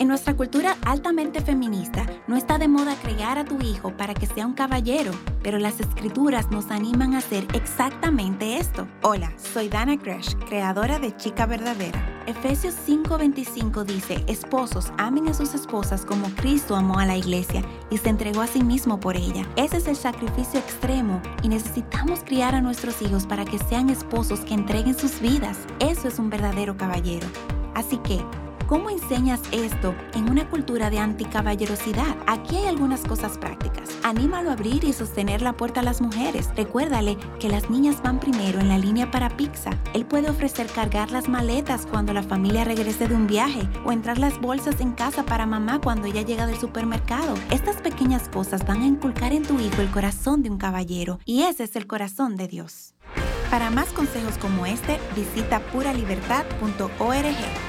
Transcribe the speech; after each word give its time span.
En 0.00 0.06
nuestra 0.06 0.36
cultura 0.36 0.76
altamente 0.86 1.40
feminista, 1.40 2.06
no 2.28 2.36
está 2.36 2.56
de 2.56 2.68
moda 2.68 2.94
crear 3.02 3.36
a 3.36 3.44
tu 3.44 3.60
hijo 3.60 3.96
para 3.96 4.14
que 4.14 4.26
sea 4.26 4.46
un 4.46 4.54
caballero, 4.54 5.10
pero 5.42 5.58
las 5.58 5.80
escrituras 5.80 6.52
nos 6.52 6.70
animan 6.70 7.14
a 7.14 7.18
hacer 7.18 7.48
exactamente 7.52 8.58
esto. 8.58 8.86
Hola, 9.02 9.32
soy 9.36 9.68
Dana 9.68 9.96
Gresh, 9.96 10.36
creadora 10.48 11.00
de 11.00 11.16
Chica 11.16 11.46
Verdadera. 11.46 12.00
Efesios 12.28 12.76
5:25 12.86 13.84
dice, 13.84 14.24
esposos, 14.28 14.92
amen 14.98 15.26
a 15.26 15.34
sus 15.34 15.52
esposas 15.54 16.04
como 16.04 16.28
Cristo 16.36 16.76
amó 16.76 17.00
a 17.00 17.06
la 17.06 17.16
iglesia 17.16 17.64
y 17.90 17.98
se 17.98 18.08
entregó 18.08 18.42
a 18.42 18.46
sí 18.46 18.62
mismo 18.62 19.00
por 19.00 19.16
ella. 19.16 19.48
Ese 19.56 19.78
es 19.78 19.88
el 19.88 19.96
sacrificio 19.96 20.60
extremo 20.60 21.20
y 21.42 21.48
necesitamos 21.48 22.20
criar 22.20 22.54
a 22.54 22.60
nuestros 22.60 23.02
hijos 23.02 23.26
para 23.26 23.44
que 23.44 23.58
sean 23.58 23.90
esposos 23.90 24.40
que 24.40 24.54
entreguen 24.54 24.96
sus 24.96 25.20
vidas. 25.20 25.58
Eso 25.80 26.06
es 26.06 26.20
un 26.20 26.30
verdadero 26.30 26.76
caballero. 26.76 27.26
Así 27.74 27.96
que, 27.98 28.24
¿Cómo 28.68 28.90
enseñas 28.90 29.40
esto 29.50 29.94
en 30.12 30.28
una 30.28 30.46
cultura 30.50 30.90
de 30.90 30.98
anticaballerosidad? 30.98 32.18
Aquí 32.26 32.56
hay 32.56 32.66
algunas 32.66 33.00
cosas 33.00 33.38
prácticas. 33.38 33.88
Anímalo 34.02 34.50
a 34.50 34.52
abrir 34.52 34.84
y 34.84 34.92
sostener 34.92 35.40
la 35.40 35.54
puerta 35.54 35.80
a 35.80 35.82
las 35.82 36.02
mujeres. 36.02 36.50
Recuérdale 36.54 37.16
que 37.40 37.48
las 37.48 37.70
niñas 37.70 38.02
van 38.02 38.20
primero 38.20 38.60
en 38.60 38.68
la 38.68 38.76
línea 38.76 39.10
para 39.10 39.34
pizza. 39.38 39.70
Él 39.94 40.04
puede 40.04 40.28
ofrecer 40.28 40.66
cargar 40.66 41.10
las 41.10 41.30
maletas 41.30 41.86
cuando 41.86 42.12
la 42.12 42.22
familia 42.22 42.64
regrese 42.64 43.08
de 43.08 43.14
un 43.14 43.26
viaje 43.26 43.66
o 43.86 43.90
entrar 43.90 44.18
las 44.18 44.38
bolsas 44.38 44.82
en 44.82 44.92
casa 44.92 45.24
para 45.24 45.46
mamá 45.46 45.80
cuando 45.80 46.06
ella 46.06 46.20
llega 46.20 46.46
del 46.46 46.58
supermercado. 46.58 47.36
Estas 47.50 47.76
pequeñas 47.76 48.28
cosas 48.28 48.66
van 48.66 48.82
a 48.82 48.86
inculcar 48.86 49.32
en 49.32 49.44
tu 49.44 49.58
hijo 49.58 49.80
el 49.80 49.90
corazón 49.90 50.42
de 50.42 50.50
un 50.50 50.58
caballero 50.58 51.20
y 51.24 51.44
ese 51.44 51.64
es 51.64 51.74
el 51.74 51.86
corazón 51.86 52.36
de 52.36 52.48
Dios. 52.48 52.92
Para 53.50 53.70
más 53.70 53.88
consejos 53.88 54.36
como 54.36 54.66
este, 54.66 55.00
visita 55.16 55.60
puralibertad.org. 55.72 57.67